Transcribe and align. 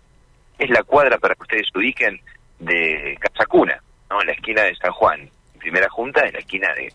Es 0.58 0.70
la 0.70 0.84
cuadra, 0.84 1.18
para 1.18 1.36
que 1.36 1.44
ustedes 1.44 1.68
se 1.72 1.80
ubiquen, 1.80 2.20
de 2.60 3.18
Casa 3.22 3.46
Cuna, 3.46 3.82
¿no? 4.10 4.20
en 4.20 4.28
la 4.28 4.34
esquina 4.34 4.64
de 4.64 4.76
San 4.76 4.92
Juan. 4.92 5.30
Primera 5.58 5.90
Junta 5.90 6.26
en 6.26 6.34
la 6.34 6.40
esquina 6.40 6.68
de, 6.76 6.92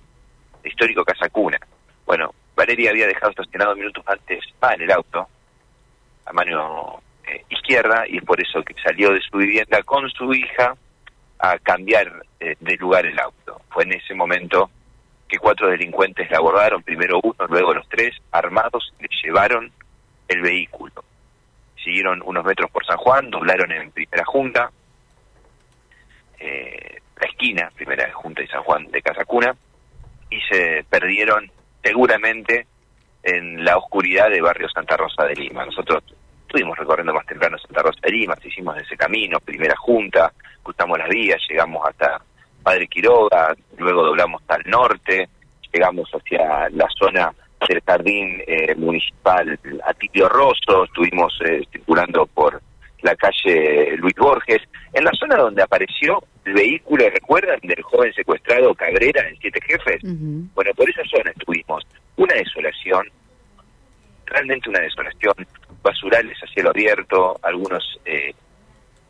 de 0.63 0.69
histórico 0.69 1.03
Casa 1.03 1.31
Cuna. 1.31 1.59
Bueno, 2.05 2.35
Valeria 2.55 2.91
había 2.91 3.07
dejado 3.07 3.31
estacionado 3.31 3.75
minutos 3.75 4.05
antes 4.07 4.45
ah, 4.61 4.75
en 4.75 4.83
el 4.83 4.91
auto, 4.91 5.27
a 6.27 6.33
mano 6.33 7.03
eh, 7.27 7.43
izquierda, 7.49 8.05
y 8.07 8.19
es 8.19 8.25
por 8.25 8.41
eso 8.41 8.63
que 8.63 8.75
salió 8.83 9.11
de 9.11 9.21
su 9.21 9.39
vivienda 9.39 9.83
con 9.83 10.09
su 10.11 10.33
hija 10.35 10.77
a 11.39 11.59
cambiar 11.59 12.23
eh, 12.41 12.57
de 12.61 12.77
lugar 12.77 13.07
el 13.07 13.19
auto. 13.19 13.63
Fue 13.71 13.85
en 13.85 13.95
ese 13.95 14.15
momento 14.15 14.71
que 15.27 15.39
cuatro 15.39 15.69
delincuentes 15.71 16.31
la 16.31 16.37
abordaron, 16.37 16.83
primero 16.83 17.21
uno, 17.23 17.47
luego 17.49 17.73
los 17.73 17.89
tres, 17.89 18.15
armados, 18.31 18.93
le 19.01 19.09
llevaron 19.23 19.73
el 20.29 20.43
vehículo. 20.43 21.04
Siguieron 21.85 22.23
unos 22.25 22.45
metros 22.45 22.71
por 22.71 22.85
San 22.87 22.97
Juan, 22.97 23.31
doblaron 23.31 23.71
en 23.71 23.91
primera 23.91 24.25
junta, 24.25 24.71
eh, 26.41 26.99
la 27.21 27.27
esquina, 27.29 27.71
primera 27.77 28.11
junta 28.13 28.43
y 28.43 28.47
San 28.47 28.63
Juan 28.63 28.87
de 28.91 29.03
Casa 29.03 29.27
Cuna, 29.27 29.55
y 30.31 30.41
se 30.51 30.83
perdieron 30.89 31.51
seguramente 31.83 32.67
en 33.23 33.63
la 33.63 33.77
oscuridad 33.77 34.31
de 34.31 34.41
barrio 34.41 34.69
Santa 34.71 34.97
Rosa 34.97 35.25
de 35.25 35.35
Lima. 35.35 35.67
Nosotros 35.67 36.03
estuvimos 36.47 36.79
recorriendo 36.79 37.13
más 37.13 37.27
temprano 37.27 37.59
Santa 37.59 37.83
Rosa 37.83 38.01
de 38.03 38.13
Lima, 38.13 38.35
hicimos 38.43 38.79
ese 38.79 38.97
camino, 38.97 39.39
primera 39.41 39.77
junta, 39.77 40.33
cruzamos 40.63 40.99
las 40.99 41.09
vías, 41.11 41.41
llegamos 41.49 41.87
hasta 41.87 42.23
Padre 42.63 42.87
Quiroga, 42.89 43.55
luego 43.77 44.05
doblamos 44.05 44.43
al 44.49 44.63
norte, 44.65 45.29
llegamos 45.71 46.11
hacia 46.11 46.71
la 46.71 46.89
zona 46.99 47.31
del 47.69 47.83
jardín 47.83 48.43
eh, 48.47 48.75
municipal 48.77 49.59
Atilio 49.87 50.29
Rosso, 50.29 50.85
estuvimos 50.85 51.33
eh, 51.47 51.63
circulando 51.71 52.27
por 52.27 52.61
la 53.03 53.15
calle 53.17 53.97
Luis 53.99 54.15
Borges, 54.15 54.63
en 54.93 55.05
la 55.05 55.13
zona 55.13 55.37
donde 55.37 55.63
apareció 55.63 56.23
el 56.45 56.55
vehículo, 56.55 57.09
¿recuerdan? 57.11 57.59
Del 57.63 57.83
joven 57.83 58.13
secuestrado 58.15 58.75
Cabrera 58.75 59.29
en 59.29 59.37
Siete 59.39 59.61
Jefes. 59.67 60.01
Bueno, 60.03 60.71
por 60.75 60.89
esa 60.89 61.05
zona 61.05 61.31
estuvimos. 61.31 61.87
Una 62.17 62.35
desolación, 62.35 63.07
realmente 64.27 64.71
una 64.71 64.81
desolación, 64.81 65.35
basurales 65.83 66.43
a 66.43 66.47
cielo 66.47 66.71
abierto, 66.71 67.39
algunos 67.43 68.01
eh, 68.07 68.33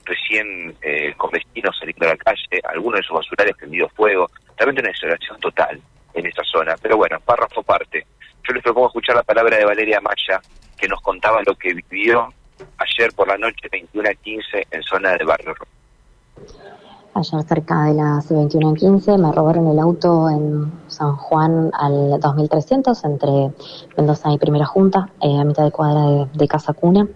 recién 0.05 0.75
eh, 0.83 1.15
con 1.17 1.31
vecinos 1.31 1.77
saliendo 1.79 2.07
a 2.07 2.11
la 2.11 2.17
calle, 2.17 2.61
algunos 2.65 2.99
de 2.99 3.05
esos 3.05 3.17
basurales 3.17 3.57
prendidos 3.57 3.93
fuego, 3.93 4.29
realmente 4.57 4.83
una 4.83 4.91
desolación 4.91 5.39
total 5.41 5.81
en 6.15 6.27
esa 6.27 6.43
zona. 6.45 6.75
Pero 6.83 6.97
bueno, 6.97 7.21
párrafo 7.21 7.63
parte. 7.63 8.07
Yo 8.47 8.55
les 8.55 8.63
propongo 8.63 8.89
escuchar 8.89 9.17
la 9.17 9.23
palabra 9.23 9.57
de 9.57 9.65
Valeria 9.65 10.01
Maya, 10.01 10.41
que 10.77 10.87
nos 10.87 11.01
contaba 11.01 11.41
lo 11.47 11.55
que 11.55 11.73
vivió 11.73 12.29
ayer 12.79 13.13
por 13.15 13.29
la 13.29 13.39
noche 13.39 13.69
21 13.71 14.09
a 14.09 14.15
15 14.15 14.67
en 14.71 14.83
zona 14.83 15.13
de 15.13 15.25
Barrio. 15.25 15.55
Ayer 17.15 17.43
cerca 17.45 17.85
de 17.85 17.95
las 17.95 18.31
21.15 18.31 19.19
me 19.19 19.31
robaron 19.33 19.69
el 19.69 19.79
auto 19.79 20.29
en 20.29 20.73
San 20.89 21.15
Juan 21.17 21.71
al 21.73 22.19
2300 22.21 23.05
entre 23.05 23.53
Mendoza 23.97 24.33
y 24.33 24.39
Primera 24.39 24.67
Junta, 24.67 25.09
eh, 25.23 25.39
a 25.39 25.45
mitad 25.45 25.65
de 25.65 25.71
cuadra 25.71 26.29
de, 26.35 26.49
Casa 26.49 26.73
Cuna. 26.73 27.07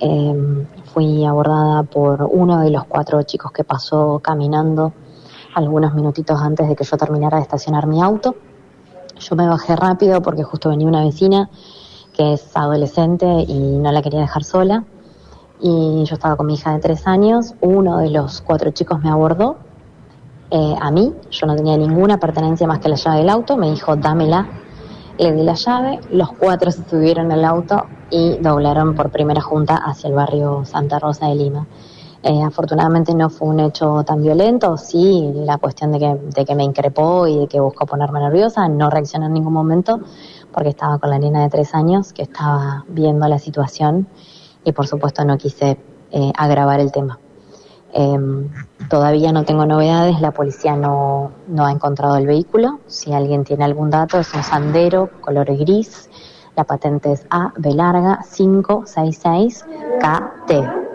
Eh, 0.00 0.66
fui 0.92 1.24
abordada 1.24 1.84
por 1.84 2.28
uno 2.28 2.60
de 2.60 2.70
los 2.70 2.84
cuatro 2.86 3.22
chicos 3.22 3.52
que 3.52 3.62
pasó 3.62 4.18
caminando 4.18 4.92
algunos 5.54 5.94
minutitos 5.94 6.40
antes 6.40 6.68
de 6.68 6.74
que 6.74 6.84
yo 6.84 6.96
terminara 6.96 7.36
de 7.36 7.44
estacionar 7.44 7.86
mi 7.86 8.02
auto. 8.02 8.34
Yo 9.18 9.36
me 9.36 9.48
bajé 9.48 9.76
rápido 9.76 10.22
porque 10.22 10.42
justo 10.42 10.68
venía 10.68 10.86
una 10.86 11.04
vecina 11.04 11.48
que 12.12 12.34
es 12.34 12.56
adolescente 12.56 13.26
y 13.26 13.78
no 13.78 13.92
la 13.92 14.02
quería 14.02 14.20
dejar 14.20 14.44
sola. 14.44 14.84
Y 15.60 16.04
yo 16.04 16.14
estaba 16.14 16.36
con 16.36 16.46
mi 16.46 16.54
hija 16.54 16.72
de 16.72 16.80
tres 16.80 17.06
años, 17.06 17.54
uno 17.60 17.98
de 17.98 18.10
los 18.10 18.42
cuatro 18.42 18.70
chicos 18.72 19.00
me 19.02 19.08
abordó 19.08 19.56
eh, 20.50 20.74
a 20.80 20.90
mí, 20.92 21.12
yo 21.30 21.46
no 21.46 21.56
tenía 21.56 21.76
ninguna 21.76 22.18
pertenencia 22.18 22.68
más 22.68 22.78
que 22.78 22.88
la 22.88 22.94
llave 22.94 23.18
del 23.18 23.30
auto, 23.30 23.56
me 23.56 23.68
dijo 23.70 23.96
dámela, 23.96 24.46
le 25.18 25.32
di 25.32 25.42
la 25.42 25.54
llave, 25.54 25.98
los 26.10 26.32
cuatro 26.32 26.70
se 26.70 26.88
subieron 26.88 27.32
al 27.32 27.44
auto 27.44 27.86
y 28.10 28.36
doblaron 28.36 28.94
por 28.94 29.10
primera 29.10 29.40
junta 29.40 29.76
hacia 29.76 30.08
el 30.08 30.14
barrio 30.14 30.64
Santa 30.64 31.00
Rosa 31.00 31.26
de 31.26 31.34
Lima. 31.34 31.66
Eh, 32.28 32.42
afortunadamente 32.42 33.14
no 33.14 33.30
fue 33.30 33.46
un 33.46 33.60
hecho 33.60 34.02
tan 34.02 34.20
violento, 34.20 34.76
sí, 34.76 35.30
la 35.32 35.58
cuestión 35.58 35.92
de 35.92 36.00
que, 36.00 36.18
de 36.34 36.44
que 36.44 36.56
me 36.56 36.64
increpó 36.64 37.28
y 37.28 37.38
de 37.38 37.46
que 37.46 37.60
buscó 37.60 37.86
ponerme 37.86 38.18
nerviosa, 38.18 38.68
no 38.68 38.90
reaccioné 38.90 39.26
en 39.26 39.34
ningún 39.34 39.52
momento 39.52 40.00
porque 40.52 40.70
estaba 40.70 40.98
con 40.98 41.10
la 41.10 41.20
nena 41.20 41.42
de 41.42 41.50
tres 41.50 41.72
años 41.72 42.12
que 42.12 42.22
estaba 42.22 42.84
viendo 42.88 43.28
la 43.28 43.38
situación 43.38 44.08
y 44.64 44.72
por 44.72 44.88
supuesto 44.88 45.24
no 45.24 45.38
quise 45.38 45.78
eh, 46.10 46.32
agravar 46.36 46.80
el 46.80 46.90
tema. 46.90 47.20
Eh, 47.92 48.18
todavía 48.90 49.30
no 49.30 49.44
tengo 49.44 49.64
novedades, 49.64 50.20
la 50.20 50.32
policía 50.32 50.74
no, 50.74 51.30
no 51.46 51.64
ha 51.64 51.70
encontrado 51.70 52.16
el 52.16 52.26
vehículo. 52.26 52.80
Si 52.88 53.12
alguien 53.12 53.44
tiene 53.44 53.64
algún 53.64 53.88
dato, 53.88 54.18
es 54.18 54.34
un 54.34 54.42
sandero 54.42 55.10
color 55.20 55.56
gris. 55.56 56.10
La 56.56 56.64
patente 56.64 57.12
es 57.12 57.24
A, 57.30 57.52
B 57.56 57.72
larga, 57.72 58.18
566KT. 58.36 60.85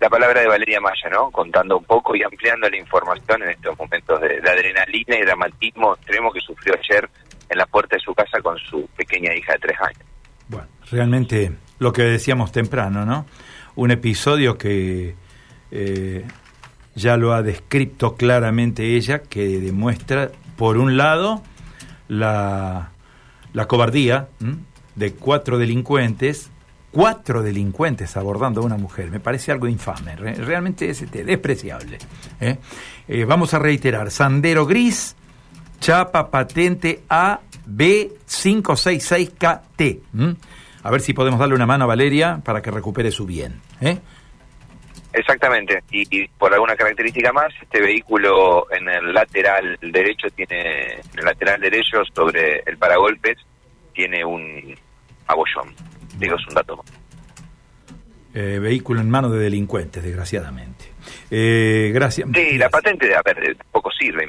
La 0.00 0.10
palabra 0.10 0.40
de 0.40 0.48
Valeria 0.48 0.80
Maya, 0.80 1.08
¿no? 1.10 1.30
Contando 1.30 1.78
un 1.78 1.84
poco 1.84 2.14
y 2.14 2.22
ampliando 2.22 2.68
la 2.68 2.76
información 2.76 3.42
en 3.42 3.50
estos 3.50 3.78
momentos 3.78 4.20
de, 4.20 4.38
adrenalina 4.38 5.16
y 5.16 5.22
dramatismo 5.22 5.94
extremo 5.94 6.32
que 6.32 6.40
sufrió 6.40 6.74
ayer 6.74 7.08
en 7.48 7.58
la 7.58 7.66
puerta 7.66 7.96
de 7.96 8.02
su 8.02 8.14
casa 8.14 8.40
con 8.42 8.58
su 8.58 8.88
pequeña 8.96 9.34
hija 9.34 9.54
de 9.54 9.58
tres 9.58 9.80
años. 9.80 10.02
Bueno, 10.48 10.66
realmente 10.90 11.52
lo 11.78 11.92
que 11.92 12.02
decíamos 12.02 12.52
temprano, 12.52 13.06
¿no? 13.06 13.26
Un 13.74 13.90
episodio 13.90 14.58
que 14.58 15.14
eh, 15.70 16.24
ya 16.94 17.16
lo 17.16 17.32
ha 17.32 17.42
descrito 17.42 18.16
claramente 18.16 18.96
ella, 18.96 19.22
que 19.22 19.60
demuestra, 19.60 20.30
por 20.56 20.76
un 20.76 20.96
lado, 20.96 21.42
la, 22.08 22.90
la 23.52 23.66
cobardía 23.66 24.28
de 24.94 25.12
cuatro 25.12 25.58
delincuentes, 25.58 26.50
cuatro 26.96 27.42
delincuentes 27.42 28.16
abordando 28.16 28.62
a 28.62 28.64
una 28.64 28.78
mujer. 28.78 29.10
Me 29.10 29.20
parece 29.20 29.52
algo 29.52 29.68
infame, 29.68 30.16
realmente 30.16 30.88
es 30.88 31.02
este, 31.02 31.24
despreciable. 31.24 31.98
¿eh? 32.40 32.56
Eh, 33.06 33.26
vamos 33.26 33.52
a 33.52 33.58
reiterar, 33.58 34.10
Sandero 34.10 34.64
Gris, 34.64 35.14
chapa 35.78 36.30
patente 36.30 37.02
A 37.10 37.40
B566KT. 37.68 40.00
A 40.82 40.90
ver 40.90 41.02
si 41.02 41.12
podemos 41.12 41.38
darle 41.38 41.54
una 41.54 41.66
mano 41.66 41.84
a 41.84 41.88
Valeria 41.88 42.40
para 42.42 42.62
que 42.62 42.70
recupere 42.70 43.10
su 43.10 43.26
bien. 43.26 43.60
¿eh? 43.82 43.98
Exactamente, 45.12 45.82
y, 45.90 46.26
por 46.28 46.54
alguna 46.54 46.76
característica 46.76 47.30
más, 47.30 47.52
este 47.60 47.82
vehículo 47.82 48.72
en 48.72 48.88
el 48.88 49.12
lateral 49.12 49.76
derecho 49.82 50.28
tiene, 50.34 50.94
en 50.94 51.18
el 51.18 51.26
lateral 51.26 51.60
derecho 51.60 52.02
sobre 52.14 52.62
el 52.64 52.78
paragolpes, 52.78 53.36
tiene 53.92 54.24
un 54.24 54.74
abollón. 55.26 55.74
Digo, 56.18 56.36
es 56.36 56.46
un 56.46 56.54
dato 56.54 56.84
eh, 58.36 58.58
vehículo 58.58 59.00
en 59.00 59.08
manos 59.08 59.32
de 59.32 59.38
delincuentes, 59.38 60.02
desgraciadamente. 60.02 60.84
Eh, 61.30 61.90
gracias. 61.94 62.28
Sí, 62.34 62.58
la 62.58 62.68
patente, 62.68 63.14
a 63.14 63.22
ver, 63.22 63.56
poco 63.72 63.90
sirve, 63.90 64.26